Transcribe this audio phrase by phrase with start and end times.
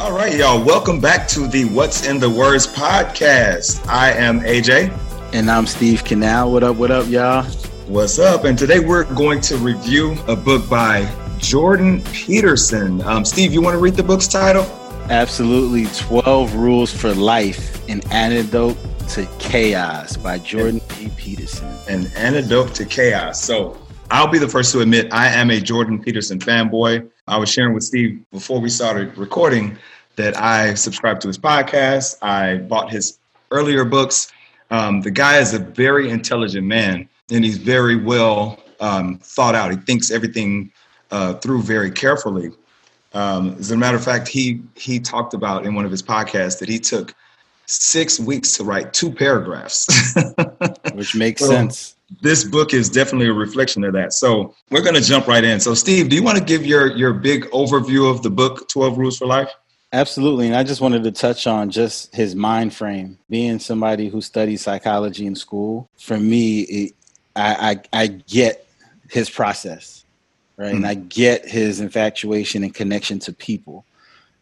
[0.00, 0.64] All right, y'all.
[0.64, 3.86] Welcome back to the What's in the Words podcast.
[3.86, 4.90] I am AJ.
[5.34, 6.50] And I'm Steve Canal.
[6.50, 7.42] What up, what up, y'all?
[7.86, 8.44] What's up?
[8.44, 13.02] And today we're going to review a book by Jordan Peterson.
[13.02, 14.62] Um, Steve, you want to read the book's title?
[15.10, 15.84] Absolutely.
[16.06, 18.78] 12 Rules for Life An Antidote
[19.10, 21.10] to Chaos by Jordan P.
[21.18, 21.68] Peterson.
[21.90, 23.44] An Antidote to Chaos.
[23.44, 23.76] So
[24.10, 27.08] I'll be the first to admit I am a Jordan Peterson fanboy.
[27.28, 29.78] I was sharing with Steve before we started recording
[30.20, 32.18] that I subscribe to his podcast.
[32.20, 33.18] I bought his
[33.50, 34.30] earlier books.
[34.70, 39.70] Um, the guy is a very intelligent man and he's very well um, thought out.
[39.70, 40.70] He thinks everything
[41.10, 42.50] uh, through very carefully.
[43.14, 46.58] Um, as a matter of fact, he he talked about in one of his podcasts
[46.60, 47.14] that he took
[47.66, 49.88] six weeks to write two paragraphs,
[50.92, 54.12] which makes so, sense this book is definitely a reflection of that.
[54.12, 55.60] So we're going to jump right in.
[55.60, 58.98] So, Steve, do you want to give your your big overview of the book, Twelve
[58.98, 59.50] Rules for Life?
[59.92, 63.18] Absolutely, and I just wanted to touch on just his mind frame.
[63.28, 66.94] Being somebody who studied psychology in school, for me, it,
[67.34, 68.66] I, I, I get
[69.08, 70.04] his process,
[70.56, 70.76] right, mm-hmm.
[70.76, 73.84] and I get his infatuation and connection to people.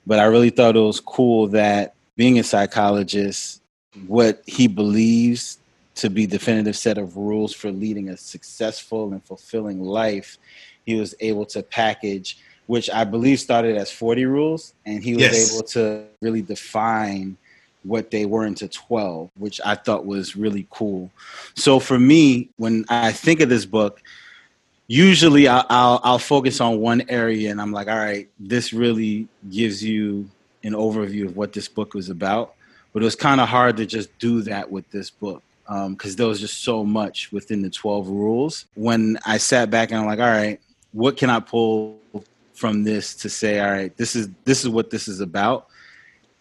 [0.06, 3.62] But I really thought it was cool that being a psychologist,
[4.06, 5.58] what he believes
[5.94, 10.36] to be definitive set of rules for leading a successful and fulfilling life
[10.88, 12.38] he was able to package
[12.68, 15.52] which i believe started as 40 rules and he was yes.
[15.52, 17.36] able to really define
[17.82, 21.10] what they were into 12 which i thought was really cool
[21.54, 24.00] so for me when i think of this book
[24.86, 29.26] usually I'll, I'll, I'll focus on one area and i'm like all right this really
[29.50, 30.30] gives you
[30.62, 32.54] an overview of what this book was about
[32.92, 36.16] but it was kind of hard to just do that with this book because um,
[36.16, 38.64] there was just so much within the 12 rules.
[38.74, 40.58] When I sat back and I'm like, all right,
[40.92, 41.98] what can I pull
[42.58, 45.68] from this to say, all right, this is this is what this is about.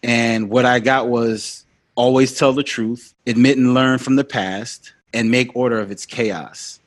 [0.02, 4.92] And what I got was always tell the truth, admit and learn from the past,
[5.14, 6.80] and make order of its chaos.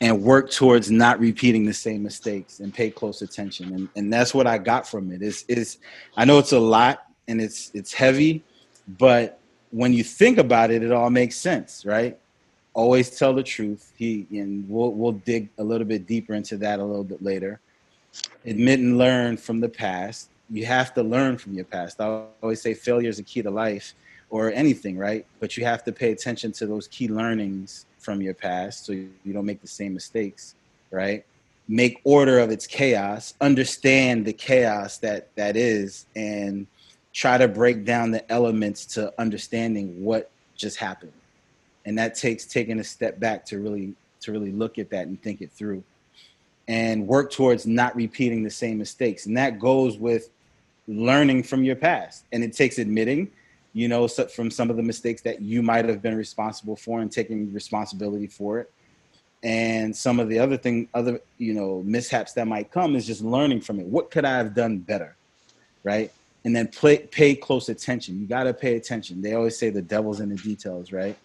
[0.00, 3.72] And work towards not repeating the same mistakes and pay close attention.
[3.72, 5.22] And, and that's what I got from it.
[5.22, 5.78] Is is
[6.16, 8.42] I know it's a lot and it's it's heavy,
[8.98, 9.38] but
[9.70, 12.18] when you think about it, it all makes sense, right?
[12.74, 13.92] Always tell the truth.
[13.96, 17.60] He and we'll we'll dig a little bit deeper into that a little bit later.
[18.44, 20.30] Admit and learn from the past.
[20.50, 22.00] You have to learn from your past.
[22.00, 23.94] I always say failure is a key to life
[24.30, 25.26] or anything, right?
[25.40, 29.32] But you have to pay attention to those key learnings from your past so you
[29.32, 30.54] don't make the same mistakes,
[30.90, 31.24] right?
[31.66, 36.66] Make order of its chaos, understand the chaos that that is and
[37.12, 41.12] try to break down the elements to understanding what just happened
[41.84, 45.20] and that takes taking a step back to really to really look at that and
[45.22, 45.82] think it through
[46.68, 50.30] and work towards not repeating the same mistakes and that goes with
[50.86, 53.30] learning from your past and it takes admitting
[53.72, 57.10] you know from some of the mistakes that you might have been responsible for and
[57.12, 58.72] taking responsibility for it
[59.42, 63.22] and some of the other thing other you know mishaps that might come is just
[63.22, 65.16] learning from it what could i have done better
[65.82, 66.12] right
[66.44, 68.20] and then play, pay close attention.
[68.20, 69.22] You got to pay attention.
[69.22, 71.16] They always say the devil's in the details, right?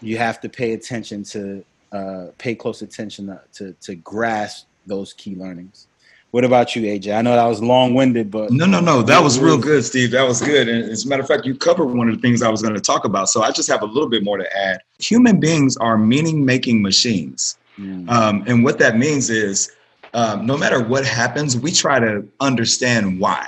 [0.00, 5.12] You have to pay attention to uh, pay close attention to, to, to grasp those
[5.12, 5.86] key learnings.
[6.30, 7.16] What about you, AJ?
[7.16, 10.10] I know that was long winded, but no, no, no, that was real good, Steve.
[10.10, 10.68] That was good.
[10.68, 12.74] And as a matter of fact, you covered one of the things I was going
[12.74, 13.30] to talk about.
[13.30, 14.80] So I just have a little bit more to add.
[14.98, 17.56] Human beings are meaning making machines.
[17.78, 18.10] Mm.
[18.10, 19.74] Um, and what that means is
[20.12, 23.46] um, no matter what happens, we try to understand why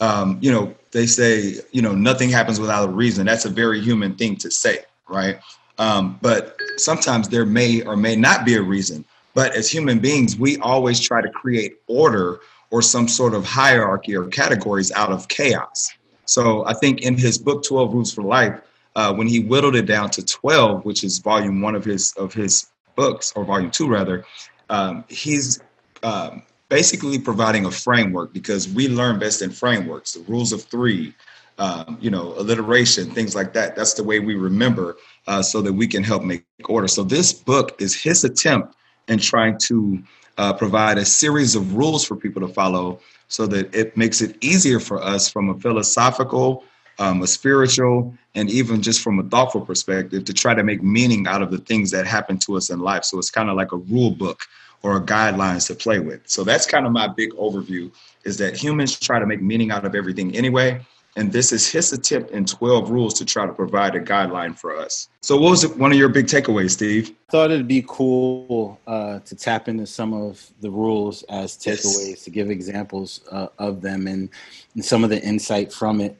[0.00, 3.26] um, you know, they say, you know, nothing happens without a reason.
[3.26, 5.38] That's a very human thing to say, right?
[5.78, 9.04] Um, but sometimes there may or may not be a reason.
[9.34, 12.40] But as human beings, we always try to create order
[12.70, 15.90] or some sort of hierarchy or categories out of chaos.
[16.24, 18.60] So I think in his book, 12 Rules for Life,
[18.96, 22.34] uh, when he whittled it down to 12, which is volume one of his of
[22.34, 22.66] his
[22.96, 24.24] books, or volume two rather,
[24.70, 25.60] um, he's
[26.02, 31.14] um, basically providing a framework because we learn best in frameworks, the rules of three,
[31.58, 33.74] um, you know, alliteration, things like that.
[33.74, 34.96] That's the way we remember
[35.26, 36.88] uh, so that we can help make order.
[36.88, 38.74] So this book is his attempt
[39.08, 40.02] in trying to
[40.38, 44.36] uh, provide a series of rules for people to follow so that it makes it
[44.40, 46.64] easier for us from a philosophical,
[46.98, 51.26] um, a spiritual, and even just from a thoughtful perspective to try to make meaning
[51.26, 53.04] out of the things that happen to us in life.
[53.04, 54.42] So it's kind of like a rule book
[54.82, 56.20] or guidelines to play with.
[56.26, 57.92] So that's kind of my big overview
[58.24, 60.80] is that humans try to make meaning out of everything anyway.
[61.16, 64.76] And this is his attempt in 12 rules to try to provide a guideline for
[64.76, 65.08] us.
[65.20, 67.10] So, what was one of your big takeaways, Steve?
[67.28, 72.10] I thought it'd be cool uh, to tap into some of the rules as takeaways,
[72.10, 72.24] yes.
[72.24, 74.28] to give examples uh, of them and,
[74.74, 76.16] and some of the insight from it.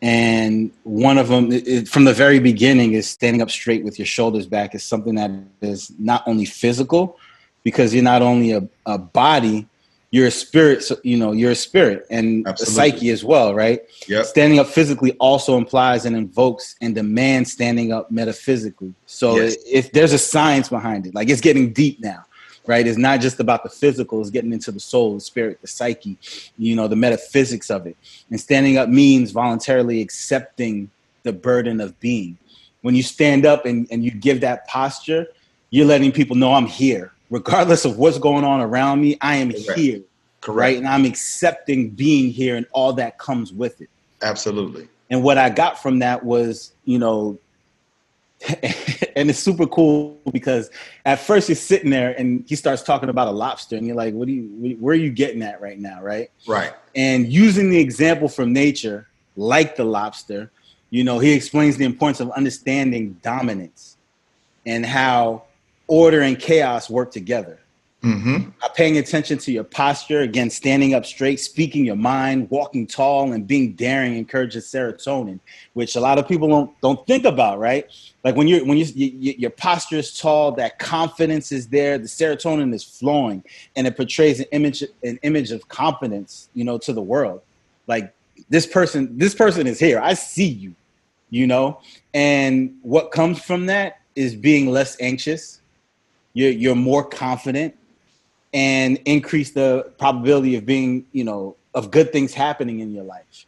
[0.00, 4.06] And one of them, it, from the very beginning, is standing up straight with your
[4.06, 5.30] shoulders back is something that
[5.60, 7.18] is not only physical,
[7.64, 9.66] because you're not only a, a body,
[10.10, 12.72] you're a spirit so, you know you're a spirit and Absolutely.
[12.72, 14.24] a psyche as well right yep.
[14.24, 19.56] standing up physically also implies and invokes and demands standing up metaphysically so yes.
[19.66, 22.24] if there's a science behind it like it's getting deep now
[22.66, 25.66] right it's not just about the physical it's getting into the soul the spirit the
[25.68, 26.16] psyche
[26.56, 27.96] you know the metaphysics of it
[28.30, 30.90] and standing up means voluntarily accepting
[31.22, 32.38] the burden of being
[32.82, 35.26] when you stand up and, and you give that posture
[35.70, 39.52] you're letting people know i'm here regardless of what's going on around me, I am
[39.52, 39.78] Correct.
[39.78, 40.00] here.
[40.40, 40.58] Correct.
[40.58, 40.76] Right.
[40.78, 43.90] And I'm accepting being here and all that comes with it.
[44.22, 44.88] Absolutely.
[45.10, 47.38] And what I got from that was, you know,
[49.16, 50.70] and it's super cool because
[51.04, 54.14] at first you're sitting there and he starts talking about a lobster and you're like,
[54.14, 56.00] what do you, where are you getting at right now?
[56.00, 56.30] Right.
[56.46, 56.72] Right.
[56.94, 60.50] And using the example from nature, like the lobster,
[60.90, 63.96] you know, he explains the importance of understanding dominance
[64.64, 65.42] and how
[65.88, 67.58] order and chaos work together.
[68.04, 68.50] Mm-hmm.
[68.76, 73.44] paying attention to your posture, again, standing up straight, speaking your mind, walking tall, and
[73.44, 75.40] being daring encourages serotonin,
[75.72, 77.90] which a lot of people don't don't think about, right?
[78.22, 82.06] Like when you're when you, you your posture is tall, that confidence is there, the
[82.06, 83.42] serotonin is flowing,
[83.74, 87.42] and it portrays an image an image of confidence, you know, to the world.
[87.88, 88.14] Like
[88.48, 89.98] this person, this person is here.
[89.98, 90.72] I see you,
[91.30, 91.80] you know,
[92.14, 95.57] and what comes from that is being less anxious
[96.38, 97.74] you're you're more confident
[98.54, 103.46] and increase the probability of being you know of good things happening in your life.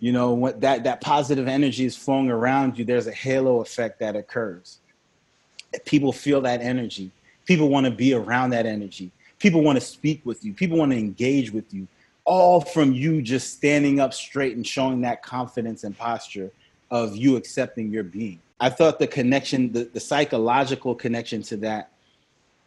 [0.00, 4.00] You know what that that positive energy is flowing around you there's a halo effect
[4.00, 4.78] that occurs.
[5.84, 7.12] People feel that energy.
[7.44, 9.12] People want to be around that energy.
[9.38, 10.52] People want to speak with you.
[10.52, 11.86] People want to engage with you.
[12.24, 16.50] All from you just standing up straight and showing that confidence and posture
[16.90, 18.40] of you accepting your being.
[18.58, 21.92] I thought the connection the, the psychological connection to that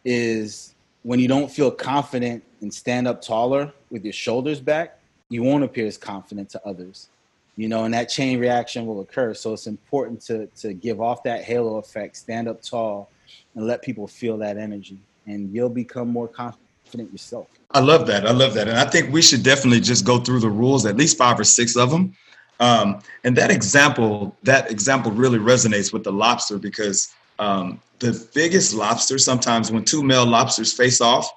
[0.04, 5.42] is when you don't feel confident and stand up taller with your shoulders back, you
[5.42, 7.08] won't appear as confident to others.
[7.56, 9.34] You know, and that chain reaction will occur.
[9.34, 13.10] So it's important to to give off that halo effect, stand up tall,
[13.54, 17.48] and let people feel that energy, and you'll become more confident yourself.
[17.70, 18.26] I love that.
[18.26, 20.96] I love that, and I think we should definitely just go through the rules, at
[20.96, 22.14] least five or six of them.
[22.60, 28.74] Um, and that example, that example really resonates with the lobster because um, the biggest
[28.74, 31.30] lobster, sometimes when two male lobsters face off,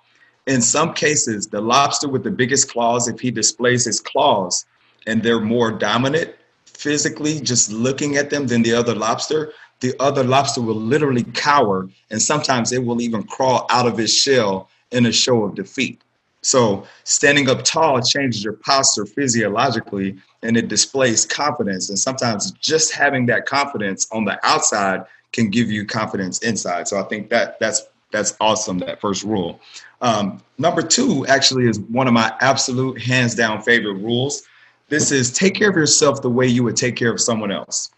[0.47, 4.65] in some cases, the lobster with the biggest claws, if he displays his claws
[5.07, 6.33] and they're more dominant
[6.65, 11.89] physically, just looking at them than the other lobster, the other lobster will literally cower
[12.09, 16.01] and sometimes it will even crawl out of its shell in a show of defeat.
[16.41, 21.89] So standing up tall changes your posture physiologically and it displays confidence.
[21.89, 25.05] And sometimes just having that confidence on the outside
[25.35, 26.87] can give you confidence inside.
[26.87, 28.79] So I think that that's that's awesome.
[28.79, 29.59] That first rule.
[30.01, 34.43] Um, number two actually is one of my absolute hands down favorite rules.
[34.87, 37.91] This is take care of yourself the way you would take care of someone else.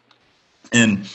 [0.73, 1.07] And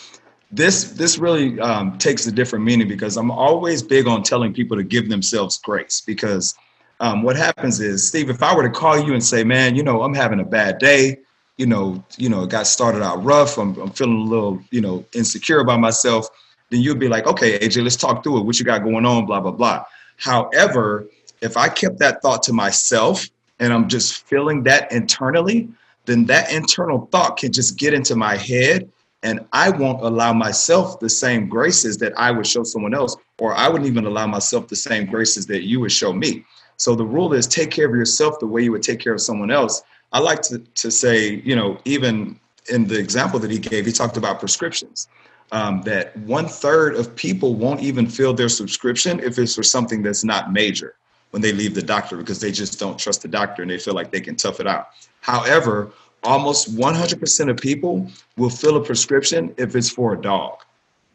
[0.53, 4.77] this this really um, takes a different meaning because I'm always big on telling people
[4.77, 6.55] to give themselves grace because
[7.01, 9.83] um, what happens is Steve, if I were to call you and say, man, you
[9.83, 11.19] know, I'm having a bad day,
[11.63, 13.57] you know, you know, it got started out rough.
[13.57, 16.27] I'm, I'm feeling a little, you know, insecure about myself.
[16.71, 18.43] Then you'll be like, okay, AJ, let's talk through it.
[18.43, 19.27] What you got going on?
[19.27, 19.85] Blah blah blah.
[20.17, 21.07] However,
[21.41, 23.29] if I kept that thought to myself
[23.61, 25.69] and I'm just feeling that internally,
[26.07, 28.91] then that internal thought can just get into my head
[29.23, 33.55] and I won't allow myself the same graces that I would show someone else, or
[33.55, 36.45] I wouldn't even allow myself the same graces that you would show me.
[36.77, 39.21] So the rule is take care of yourself the way you would take care of
[39.21, 39.81] someone else.
[40.13, 42.39] I like to, to say, you know, even
[42.69, 45.09] in the example that he gave, he talked about prescriptions.
[45.51, 50.03] Um, that one third of people won't even fill their subscription if it's for something
[50.03, 50.95] that's not major
[51.31, 53.93] when they leave the doctor because they just don't trust the doctor and they feel
[53.93, 54.89] like they can tough it out.
[55.21, 55.93] However,
[56.23, 60.59] almost 100% of people will fill a prescription if it's for a dog.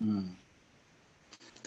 [0.03, 0.29] Mm.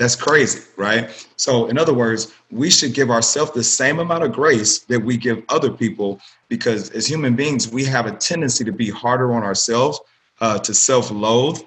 [0.01, 1.11] That's crazy, right?
[1.37, 5.19] So, in other words, we should give ourselves the same amount of grace that we
[5.19, 9.43] give other people because as human beings, we have a tendency to be harder on
[9.43, 10.01] ourselves,
[10.41, 11.61] uh, to self loathe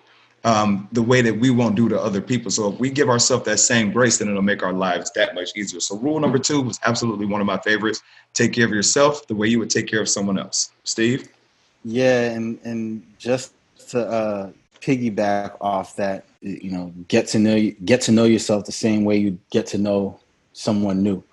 [0.45, 2.49] um, the way that we won't do to other people.
[2.49, 5.51] So, if we give ourselves that same grace, then it'll make our lives that much
[5.55, 5.79] easier.
[5.79, 8.01] So, rule number two was absolutely one of my favorites
[8.33, 10.71] take care of yourself the way you would take care of someone else.
[10.85, 11.29] Steve?
[11.85, 13.53] Yeah, and and just
[13.89, 14.49] to uh,
[14.81, 19.17] piggyback off that, you know, get to know get to know yourself the same way
[19.17, 20.19] you get to know
[20.51, 21.23] someone new,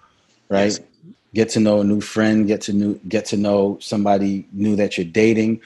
[0.48, 0.66] right?
[0.66, 0.80] Yes.
[1.34, 4.96] Get to know a new friend, get to new get to know somebody new that
[4.96, 5.60] you're dating.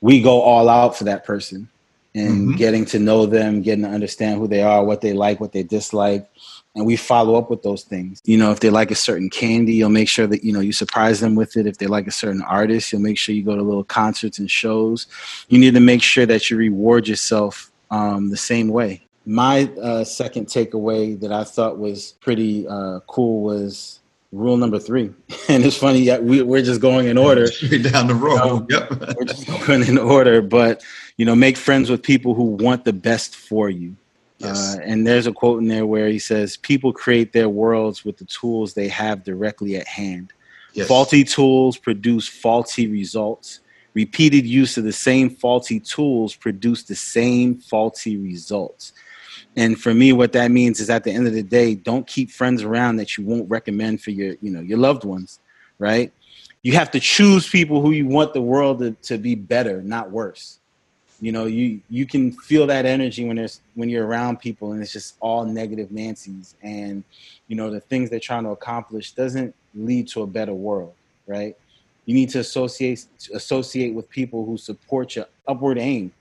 [0.00, 1.68] We go all out for that person
[2.14, 2.56] and mm-hmm.
[2.56, 5.62] getting to know them, getting to understand who they are, what they like, what they
[5.62, 6.28] dislike,
[6.74, 8.20] and we follow up with those things.
[8.24, 10.72] You know, if they like a certain candy, you'll make sure that you know you
[10.72, 11.66] surprise them with it.
[11.66, 14.50] If they like a certain artist, you'll make sure you go to little concerts and
[14.50, 15.06] shows.
[15.48, 19.02] You need to make sure that you reward yourself um, the same way.
[19.24, 24.00] My uh, second takeaway that I thought was pretty uh, cool was
[24.32, 25.12] rule number three.
[25.48, 27.46] And it's funny, yeah, we, we're just going in order.
[27.46, 28.70] down the road.
[28.70, 28.90] Yep.
[29.16, 30.82] we're just going in order, but
[31.16, 33.96] you know, make friends with people who want the best for you.
[34.38, 34.76] Yes.
[34.76, 38.18] Uh, and there's a quote in there where he says, People create their worlds with
[38.18, 40.32] the tools they have directly at hand.
[40.74, 40.88] Yes.
[40.88, 43.60] Faulty tools produce faulty results.
[43.96, 48.92] Repeated use of the same faulty tools produce the same faulty results.
[49.56, 52.30] And for me, what that means is at the end of the day, don't keep
[52.30, 55.40] friends around that you won't recommend for your, you know, your loved ones,
[55.78, 56.12] right?
[56.62, 60.10] You have to choose people who you want the world to, to be better, not
[60.10, 60.58] worse
[61.20, 64.82] you know you you can feel that energy when there's when you're around people and
[64.82, 67.02] it's just all negative nancy's and
[67.48, 70.92] you know the things they're trying to accomplish doesn't lead to a better world
[71.26, 71.56] right
[72.06, 76.12] you need to associate associate with people who support your upward aim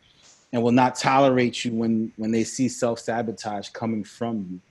[0.52, 4.62] and will not tolerate you when when they see self-sabotage coming from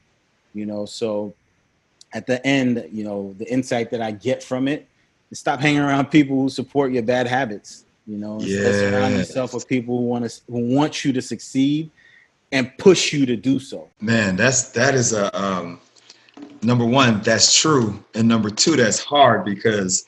[0.52, 1.34] you you know so
[2.12, 4.86] at the end you know the insight that i get from it
[5.30, 8.70] is stop hanging around people who support your bad habits you know, yeah.
[8.72, 11.90] surround yourself with people who want to who want you to succeed
[12.52, 13.88] and push you to do so.
[14.00, 15.80] Man, that's that is a um,
[16.62, 17.22] number one.
[17.22, 20.06] That's true, and number two, that's hard because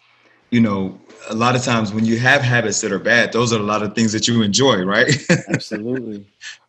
[0.51, 0.99] you know
[1.29, 3.83] a lot of times when you have habits that are bad, those are a lot
[3.83, 5.13] of things that you enjoy, right?
[5.49, 6.25] Absolutely.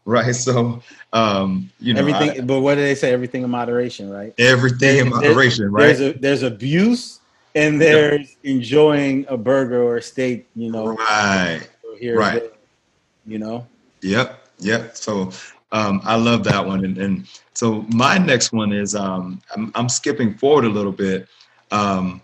[0.06, 0.34] right.
[0.34, 0.82] So,
[1.14, 2.42] um, you know, everything.
[2.42, 3.14] I, but what do they say?
[3.14, 4.34] Everything in moderation, right?
[4.38, 5.98] Everything in moderation, there's, right?
[5.98, 7.20] There's, a, there's abuse
[7.56, 8.56] and there's yep.
[8.56, 10.96] enjoying a burger or a steak, you know.
[10.96, 11.68] Right.
[12.00, 12.42] Here right.
[12.42, 12.52] There,
[13.26, 13.68] you know.
[14.02, 14.40] Yep.
[14.60, 14.96] Yep.
[14.96, 15.32] So
[15.72, 19.90] um, I love that one, and, and so my next one is um, I'm, I'm,
[19.90, 21.28] skipping forward a little bit.
[21.72, 22.22] Um,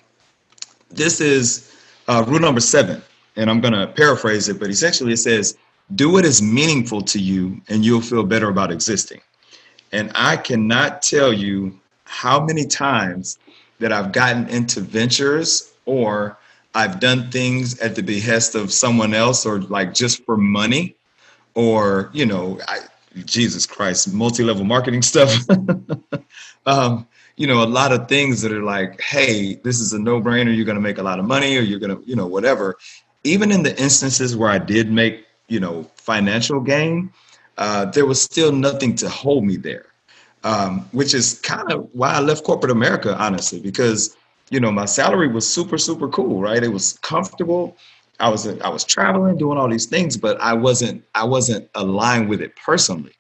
[0.96, 1.72] this is
[2.08, 3.02] uh, rule number seven,
[3.36, 5.58] and I'm going to paraphrase it, but essentially it says,
[5.96, 9.22] "Do what is meaningful to you, and you'll feel better about existing."
[9.92, 13.38] And I cannot tell you how many times
[13.80, 16.38] that I've gotten into ventures or
[16.74, 20.96] I've done things at the behest of someone else or like just for money
[21.54, 22.80] or, you know, I,
[23.26, 25.32] Jesus Christ, multi-level marketing stuff.
[26.66, 30.56] um, you know, a lot of things that are like, hey, this is a no-brainer.
[30.56, 32.78] You're going to make a lot of money or you're going to, you know, whatever.
[33.24, 37.12] Even in the instances where I did make, you know, financial gain,
[37.58, 39.88] uh, there was still nothing to hold me there
[40.44, 44.16] um, which is kind of why I left corporate America, honestly, because
[44.50, 46.64] you know my salary was super super cool, right?
[46.64, 47.78] It was comfortable.
[48.20, 52.30] I was I was traveling, doing all these things, but I wasn't I wasn't aligned
[52.30, 53.14] with it personally.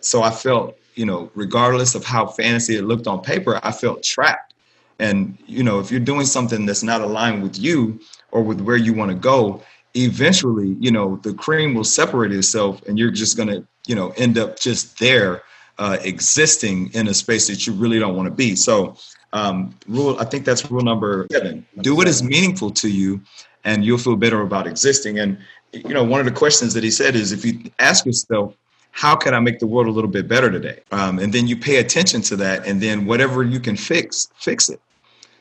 [0.00, 4.02] So I felt, you know, regardless of how fancy it looked on paper, I felt
[4.02, 4.54] trapped.
[4.98, 8.00] And you know, if you're doing something that's not aligned with you
[8.32, 9.62] or with where you want to go,
[9.94, 14.38] eventually, you know, the cream will separate itself, and you're just gonna, you know, end
[14.38, 15.42] up just there
[15.78, 18.56] uh, existing in a space that you really don't want to be.
[18.56, 18.96] So,
[19.32, 21.64] um, rule I think that's rule number seven.
[21.80, 23.20] Do what is meaningful to you,
[23.62, 25.20] and you'll feel better about existing.
[25.20, 25.38] And
[25.72, 28.56] you know, one of the questions that he said is, if you ask yourself,
[28.90, 30.80] how can I make the world a little bit better today?
[30.90, 34.68] Um, and then you pay attention to that, and then whatever you can fix, fix
[34.68, 34.80] it.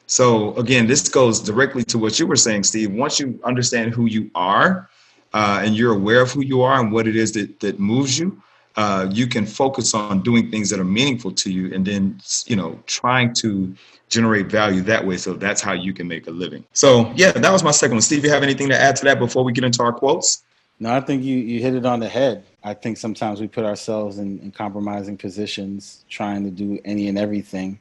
[0.06, 2.92] So again, this goes directly to what you were saying, Steve.
[2.92, 4.90] Once you understand who you are,
[5.34, 8.18] uh, and you're aware of who you are and what it is that that moves
[8.18, 8.42] you,
[8.78, 12.56] uh, you can focus on doing things that are meaningful to you and then you
[12.56, 13.76] know trying to
[14.08, 17.52] generate value that way so that's how you can make a living so yeah that
[17.52, 19.64] was my second one steve you have anything to add to that before we get
[19.64, 20.44] into our quotes
[20.80, 23.66] no i think you, you hit it on the head i think sometimes we put
[23.66, 27.80] ourselves in, in compromising positions trying to do any and everything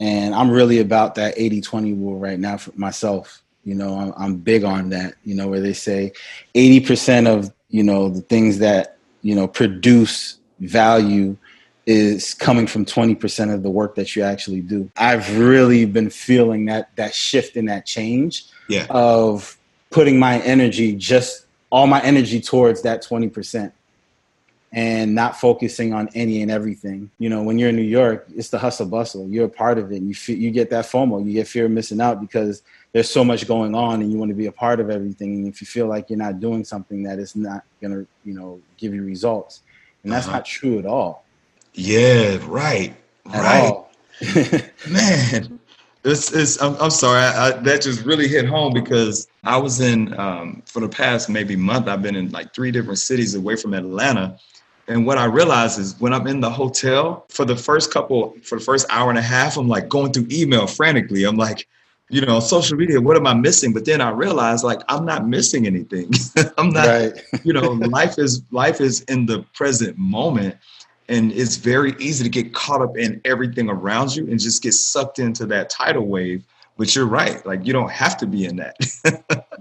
[0.00, 4.36] and i'm really about that 80-20 rule right now for myself you know I'm, I'm
[4.36, 6.12] big on that you know where they say
[6.54, 11.36] 80% of you know the things that you know produce value
[11.86, 14.90] is coming from 20% of the work that you actually do.
[14.96, 18.86] I've really been feeling that that shift in that change yeah.
[18.88, 19.58] of
[19.90, 23.72] putting my energy just all my energy towards that 20%.
[24.76, 27.08] And not focusing on any and everything.
[27.20, 29.28] You know, when you're in New York, it's the hustle bustle.
[29.28, 29.96] You're a part of it.
[29.98, 31.24] And you feel, you get that FOMO.
[31.24, 34.30] You get fear of missing out because there's so much going on, and you want
[34.30, 35.34] to be a part of everything.
[35.36, 38.60] And if you feel like you're not doing something that is not gonna, you know,
[38.76, 39.62] give you results,
[40.02, 40.38] and that's uh-huh.
[40.38, 41.24] not true at all.
[41.74, 42.94] Yeah, right,
[43.32, 43.84] at
[44.22, 45.60] right, man.
[46.04, 47.22] It's, it's I'm, I'm sorry.
[47.22, 51.30] I, I, that just really hit home because I was in um, for the past
[51.30, 51.88] maybe month.
[51.88, 54.38] I've been in like three different cities away from Atlanta,
[54.86, 58.58] and what I realize is when I'm in the hotel for the first couple, for
[58.58, 61.24] the first hour and a half, I'm like going through email frantically.
[61.24, 61.66] I'm like,
[62.10, 63.72] you know, social media, what am I missing?
[63.72, 66.10] But then I realize like I'm not missing anything.
[66.58, 67.24] I'm not, right.
[67.44, 70.56] you know, life is life is in the present moment.
[71.08, 74.72] And it's very easy to get caught up in everything around you and just get
[74.72, 76.44] sucked into that tidal wave.
[76.76, 78.76] But you're right, like you don't have to be in that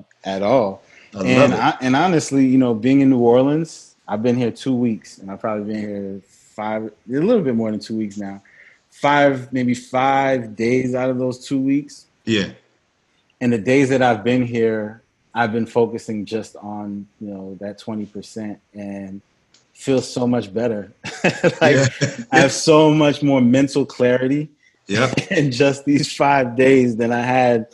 [0.24, 0.82] at all.
[1.14, 4.76] I and I, and honestly, you know, being in New Orleans, I've been here two
[4.76, 8.42] weeks, and I've probably been here five, a little bit more than two weeks now.
[8.92, 12.06] Five, maybe five days out of those two weeks.
[12.26, 12.52] Yeah.
[13.42, 15.02] And the days that I've been here,
[15.34, 19.22] I've been focusing just on you know that twenty percent, and
[19.74, 20.92] feel so much better.
[21.62, 21.88] like yeah.
[22.32, 24.50] I have so much more mental clarity.
[24.88, 25.14] Yeah.
[25.32, 27.68] in just these five days than I had,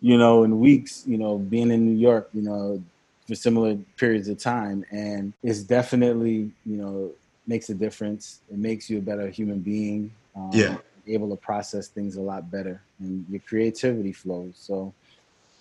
[0.00, 1.04] you know, in weeks.
[1.06, 2.82] You know, being in New York, you know,
[3.26, 7.10] for similar periods of time and it's definitely you know
[7.46, 10.76] makes a difference it makes you a better human being um, yeah
[11.06, 14.92] able to process things a lot better and your creativity flows so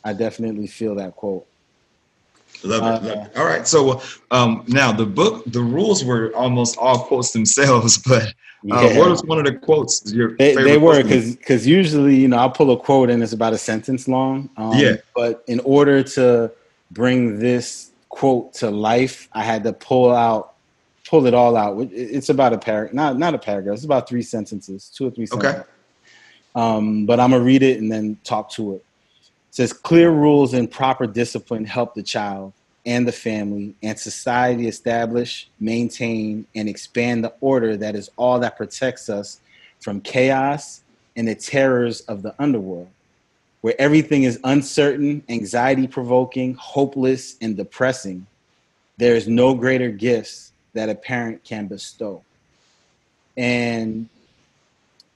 [0.03, 1.46] i definitely feel that quote
[2.63, 2.86] Love it.
[2.86, 3.38] Uh, love it.
[3.38, 3.67] All right.
[3.67, 4.01] So
[4.32, 8.32] um, now the book, the rules were almost all quotes themselves, but uh,
[8.63, 8.98] yeah.
[8.98, 10.13] what was one of the quotes?
[10.13, 13.34] Your they, they were because because usually you know I'll pull a quote and it's
[13.34, 14.50] about a sentence long.
[14.55, 14.98] Um, yeah.
[15.15, 16.51] But in order to
[16.93, 20.53] bring this quote to life, I had to pull out,
[21.07, 21.79] pull it all out.
[21.91, 23.75] It's about a paragraph, not not a paragraph.
[23.75, 25.62] It's about three sentences, two or three sentences.
[25.62, 25.69] Okay.
[26.55, 28.85] Um, but I'm gonna read it and then talk to it.
[29.50, 32.53] It says clear rules and proper discipline help the child
[32.85, 38.57] and the family and society establish, maintain, and expand the order that is all that
[38.57, 39.39] protects us
[39.79, 40.81] from chaos
[41.15, 42.89] and the terrors of the underworld
[43.63, 48.27] where everything is uncertain, anxiety provoking, hopeless, and depressing,
[48.98, 52.22] there is no greater gifts that a parent can bestow.
[53.37, 54.09] And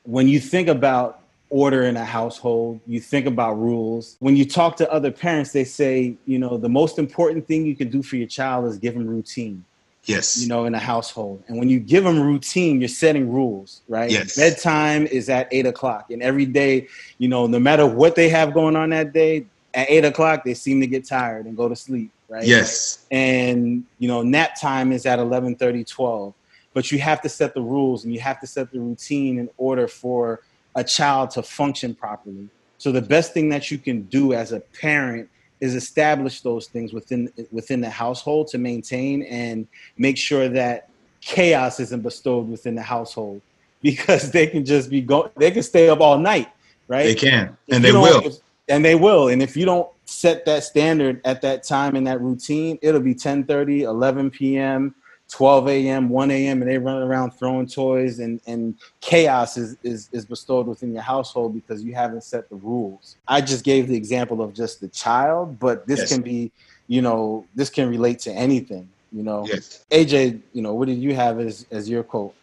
[0.03, 1.19] when you think about
[1.49, 4.15] order in a household, you think about rules.
[4.21, 7.75] When you talk to other parents, they say, you know, the most important thing you
[7.75, 9.65] can do for your child is give them routine.
[10.07, 10.41] Yes.
[10.41, 11.43] You know, in a household.
[11.47, 14.09] And when you give them routine, you're setting rules, right?
[14.09, 14.35] Yes.
[14.35, 16.09] Bedtime is at eight o'clock.
[16.09, 19.89] And every day, you know, no matter what they have going on that day, at
[19.89, 22.45] eight o'clock, they seem to get tired and go to sleep, right?
[22.45, 23.05] Yes.
[23.11, 26.33] And, you know, nap time is at 11 30, 12.
[26.73, 29.49] But you have to set the rules and you have to set the routine in
[29.57, 30.41] order for
[30.75, 32.47] a child to function properly.
[32.77, 36.93] So the best thing that you can do as a parent is establish those things
[36.93, 39.67] within within the household to maintain and
[39.97, 40.89] make sure that
[41.21, 43.41] chaos isn't bestowed within the household
[43.81, 46.49] because they can just be go they can stay up all night
[46.87, 47.03] right?
[47.03, 48.25] They can and they will.
[48.25, 48.35] if,
[48.69, 49.29] and they will.
[49.29, 53.13] And if you don't set that standard at that time in that routine it'll be
[53.13, 54.95] 10 30 11 p.m
[55.29, 60.09] 12 a.m., 1 a.m., and they run around throwing toys, and, and chaos is, is,
[60.13, 63.17] is bestowed within your household because you haven't set the rules.
[63.27, 66.13] I just gave the example of just the child, but this yes.
[66.13, 66.51] can be,
[66.87, 69.45] you know, this can relate to anything, you know.
[69.47, 69.85] Yes.
[69.91, 72.33] AJ, you know, what did you have as, as your quote?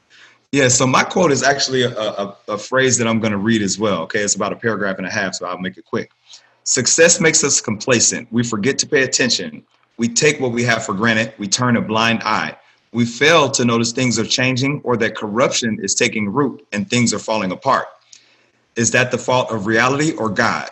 [0.53, 3.63] Yeah, so my quote is actually a, a, a phrase that I'm going to read
[3.63, 4.03] as well.
[4.03, 6.11] Okay, it's about a paragraph and a half, so I'll make it quick.
[6.65, 8.31] Success makes us complacent.
[8.31, 9.65] We forget to pay attention.
[9.97, 11.33] We take what we have for granted.
[11.39, 12.57] We turn a blind eye
[12.95, 17.13] we fail to notice things are changing or that corruption is taking root and things
[17.13, 17.89] are falling apart.
[18.77, 20.71] Is that the fault of reality or God?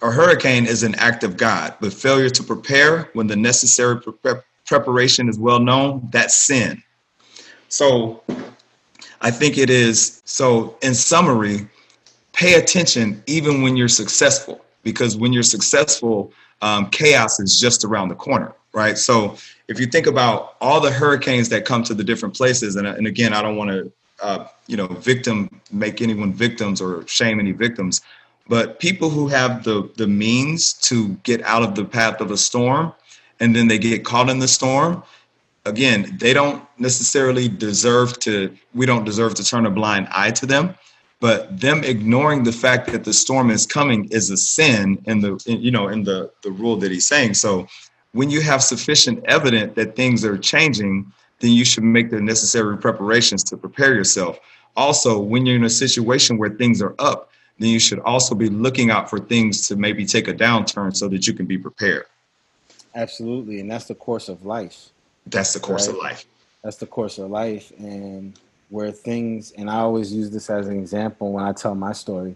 [0.00, 4.40] A hurricane is an act of God, but failure to prepare when the necessary pre-
[4.64, 6.82] preparation is well known, that's sin.
[7.68, 8.22] So
[9.20, 10.22] I think it is.
[10.24, 11.68] So, in summary,
[12.32, 18.08] pay attention even when you're successful, because when you're successful, um, chaos is just around
[18.08, 18.96] the corner right?
[18.96, 19.36] So
[19.68, 23.06] if you think about all the hurricanes that come to the different places, and, and
[23.06, 27.52] again, I don't want to, uh, you know, victim make anyone victims or shame any
[27.52, 28.02] victims,
[28.48, 32.36] but people who have the the means to get out of the path of a
[32.36, 32.92] storm,
[33.38, 35.02] and then they get caught in the storm.
[35.66, 38.54] Again, they don't necessarily deserve to.
[38.74, 40.74] We don't deserve to turn a blind eye to them
[41.20, 45.40] but them ignoring the fact that the storm is coming is a sin in the
[45.46, 47.68] in, you know in the the rule that he's saying so
[48.12, 52.76] when you have sufficient evidence that things are changing, then you should make the necessary
[52.76, 54.38] preparations to prepare yourself.
[54.76, 58.48] Also, when you're in a situation where things are up, then you should also be
[58.48, 62.06] looking out for things to maybe take a downturn so that you can be prepared.
[62.94, 63.60] Absolutely.
[63.60, 64.88] And that's the course of life.
[65.26, 65.96] That's the course right?
[65.96, 66.24] of life.
[66.64, 67.72] That's the course of life.
[67.78, 68.38] And
[68.70, 72.34] where things, and I always use this as an example when I tell my story,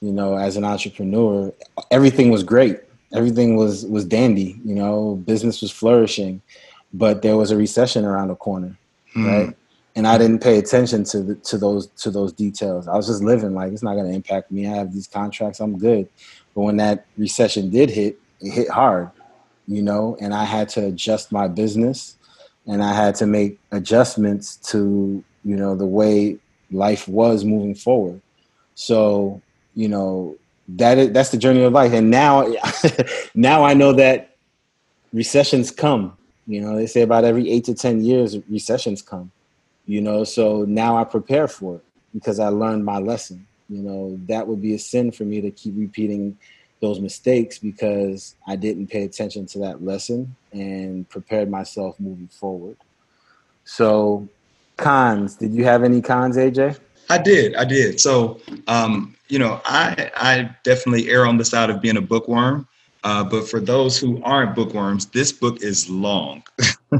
[0.00, 1.52] you know, as an entrepreneur,
[1.90, 2.80] everything was great.
[3.12, 6.42] Everything was was dandy, you know, business was flourishing,
[6.92, 8.76] but there was a recession around the corner,
[9.14, 9.26] mm.
[9.26, 9.56] right?
[9.96, 12.88] And I didn't pay attention to the, to those to those details.
[12.88, 14.66] I was just living like it's not going to impact me.
[14.66, 16.08] I have these contracts, I'm good.
[16.54, 19.10] But when that recession did hit, it hit hard,
[19.68, 22.16] you know, and I had to adjust my business
[22.66, 26.38] and I had to make adjustments to you know the way
[26.70, 28.20] life was moving forward
[28.74, 29.40] so
[29.74, 30.36] you know
[30.68, 32.46] that is, that's the journey of life and now
[33.34, 34.36] now i know that
[35.12, 39.30] recessions come you know they say about every eight to ten years recessions come
[39.86, 44.18] you know so now i prepare for it because i learned my lesson you know
[44.26, 46.36] that would be a sin for me to keep repeating
[46.80, 52.76] those mistakes because i didn't pay attention to that lesson and prepared myself moving forward
[53.64, 54.28] so
[54.76, 55.36] cons.
[55.36, 56.78] Did you have any cons, AJ?
[57.10, 57.54] I did.
[57.56, 58.00] I did.
[58.00, 62.68] So, um, you know, I I definitely err on the side of being a bookworm.
[63.04, 66.42] Uh, but for those who aren't bookworms, this book is long.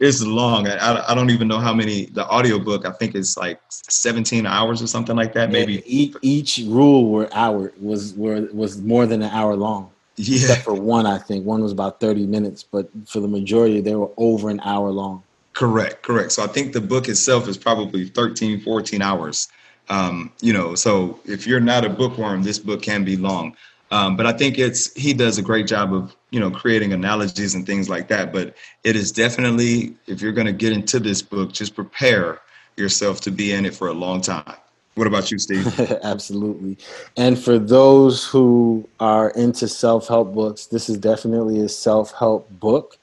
[0.00, 0.66] it's long.
[0.66, 2.06] I, I don't even know how many.
[2.06, 5.52] The audiobook, I think, is like 17 hours or something like that.
[5.52, 9.90] Maybe each, each rule were hour was were was more than an hour long.
[10.16, 10.34] Yeah.
[10.36, 13.94] Except for one, I think one was about 30 minutes, but for the majority, they
[13.94, 15.22] were over an hour long.
[15.58, 16.30] Correct, correct.
[16.30, 19.48] So I think the book itself is probably 13, 14 hours.
[19.88, 23.56] Um, you know, so if you're not a bookworm, this book can be long.
[23.90, 27.56] Um, but I think it's he does a great job of you know creating analogies
[27.56, 28.32] and things like that.
[28.32, 32.40] But it is definitely if you're going to get into this book, just prepare
[32.76, 34.54] yourself to be in it for a long time.
[34.94, 35.66] What about you, Steve?
[36.04, 36.78] Absolutely.
[37.16, 42.48] And for those who are into self help books, this is definitely a self help
[42.60, 42.96] book,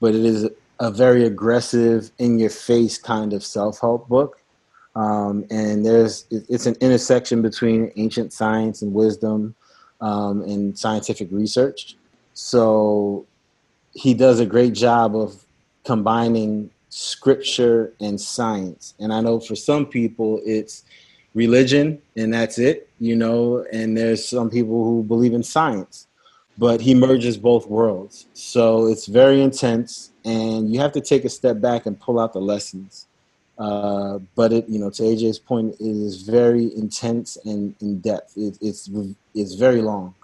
[0.00, 0.48] but it is
[0.80, 4.40] a very aggressive, in your face kind of self help book.
[4.96, 9.54] Um, and there's it's an intersection between ancient science and wisdom
[10.00, 11.96] um, and scientific research.
[12.34, 13.26] So
[13.92, 15.44] he does a great job of
[15.84, 18.94] combining scripture and science.
[18.98, 20.84] And I know for some people it's
[21.34, 26.08] religion and that's it, you know, and there's some people who believe in science
[26.60, 28.26] but he merges both worlds.
[28.34, 32.34] So it's very intense, and you have to take a step back and pull out
[32.34, 33.06] the lessons.
[33.58, 38.36] Uh, but it, you know, to AJ's point, it is very intense and in depth.
[38.36, 38.90] It, it's
[39.34, 40.14] it's very long.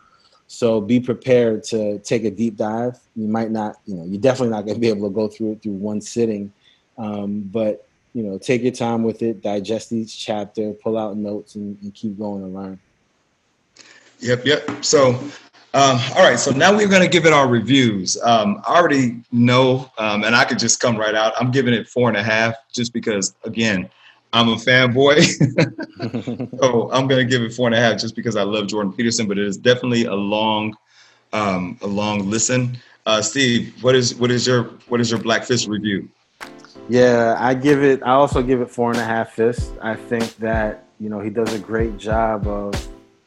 [0.47, 2.99] So be prepared to take a deep dive.
[3.15, 5.53] You might not, you know, you're definitely not going to be able to go through
[5.53, 6.53] it through one sitting.
[6.99, 11.55] Um, but you know, take your time with it, digest each chapter, pull out notes,
[11.55, 12.79] and, and keep going and learn.
[14.21, 14.85] Yep, yep.
[14.85, 15.19] So
[15.75, 18.17] um, all right, so now we're going to give it our reviews.
[18.23, 21.35] Um, I already know, um, and I could just come right out.
[21.39, 23.91] I'm giving it four and a half just because, again,
[24.33, 25.23] I'm a fanboy.
[26.61, 28.93] so I'm going to give it four and a half just because I love Jordan
[28.93, 30.75] Peterson, but it is definitely a long,
[31.33, 32.79] um, a long listen.
[33.05, 36.09] Uh, Steve, what is what is your what is your Black Fist review?
[36.89, 38.03] Yeah, I give it.
[38.03, 39.73] I also give it four and a half fists.
[39.81, 42.75] I think that you know he does a great job of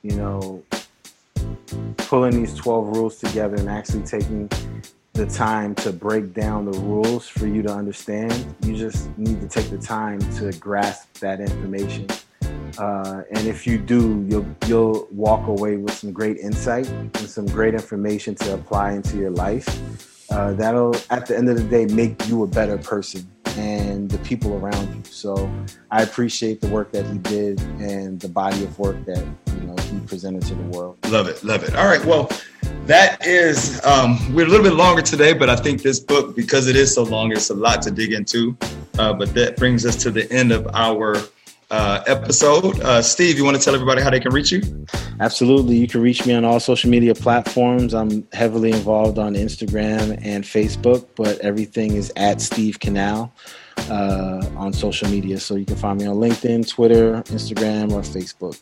[0.02, 0.64] you know
[1.98, 4.50] pulling these 12 rules together and actually taking
[5.14, 8.56] the time to break down the rules for you to understand.
[8.62, 12.08] You just need to take the time to grasp that information.
[12.78, 17.46] Uh, and if you do, you'll you'll walk away with some great insight and some
[17.48, 19.68] great information to apply into your life.
[20.32, 24.18] Uh, that'll, at the end of the day, make you a better person and the
[24.20, 25.04] people around you.
[25.06, 25.52] So
[25.92, 29.76] I appreciate the work that he did and the body of work that you know
[29.84, 30.98] he presented to the world.
[31.10, 31.76] Love it, love it.
[31.76, 32.30] All right, well,
[32.86, 36.68] that is um, we're a little bit longer today, but I think this book because
[36.68, 38.58] it is so long, it's a lot to dig into.
[38.98, 41.16] Uh, but that brings us to the end of our
[41.70, 42.80] uh, episode.
[42.82, 44.62] Uh, Steve, you want to tell everybody how they can reach you?
[45.20, 45.76] Absolutely.
[45.76, 47.94] You can reach me on all social media platforms.
[47.94, 53.34] I'm heavily involved on Instagram and Facebook, but everything is at Steve Canal
[53.90, 55.40] uh, on social media.
[55.40, 58.60] So you can find me on LinkedIn, Twitter, Instagram, or Facebook.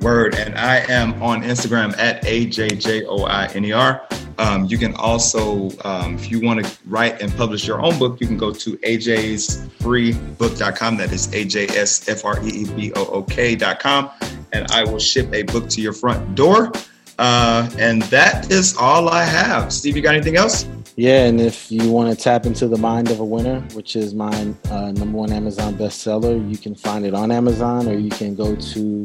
[0.00, 0.34] Word.
[0.34, 4.11] And I am on Instagram at AJJOINER.
[4.42, 8.20] Um, you can also, um, if you want to write and publish your own book,
[8.20, 10.96] you can go to ajsfreebook.com.
[10.96, 14.10] That is ajsfreebook.com.
[14.52, 16.72] And I will ship a book to your front door.
[17.20, 19.72] Uh, and that is all I have.
[19.72, 20.66] Steve, you got anything else?
[20.96, 24.12] Yeah, and if you want to tap into the mind of a winner, which is
[24.12, 28.34] my uh, number one Amazon bestseller, you can find it on Amazon or you can
[28.34, 29.04] go to